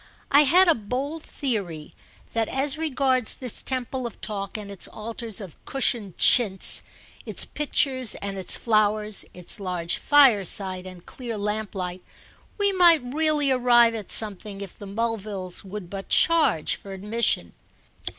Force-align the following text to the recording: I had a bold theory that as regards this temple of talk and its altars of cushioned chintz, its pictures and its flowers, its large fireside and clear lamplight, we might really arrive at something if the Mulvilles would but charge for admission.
I 0.31 0.45
had 0.45 0.67
a 0.67 0.73
bold 0.73 1.21
theory 1.21 1.93
that 2.33 2.47
as 2.47 2.75
regards 2.75 3.35
this 3.35 3.61
temple 3.61 4.07
of 4.07 4.19
talk 4.19 4.57
and 4.57 4.71
its 4.71 4.87
altars 4.87 5.39
of 5.39 5.63
cushioned 5.65 6.17
chintz, 6.17 6.81
its 7.23 7.45
pictures 7.45 8.15
and 8.15 8.35
its 8.35 8.57
flowers, 8.57 9.25
its 9.35 9.59
large 9.59 9.97
fireside 9.97 10.87
and 10.87 11.05
clear 11.05 11.37
lamplight, 11.37 12.01
we 12.57 12.71
might 12.71 13.13
really 13.13 13.51
arrive 13.51 13.93
at 13.93 14.09
something 14.11 14.59
if 14.61 14.75
the 14.75 14.87
Mulvilles 14.87 15.63
would 15.63 15.87
but 15.87 16.09
charge 16.09 16.77
for 16.77 16.93
admission. 16.93 17.53